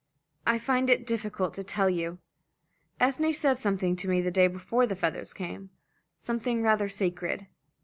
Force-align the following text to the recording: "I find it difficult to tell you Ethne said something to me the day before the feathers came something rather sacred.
"I 0.47 0.57
find 0.57 0.89
it 0.89 1.05
difficult 1.05 1.53
to 1.53 1.63
tell 1.63 1.87
you 1.87 2.17
Ethne 2.99 3.31
said 3.33 3.59
something 3.59 3.95
to 3.97 4.07
me 4.07 4.19
the 4.19 4.31
day 4.31 4.47
before 4.47 4.87
the 4.87 4.95
feathers 4.95 5.31
came 5.31 5.69
something 6.17 6.63
rather 6.63 6.89
sacred. 6.89 7.45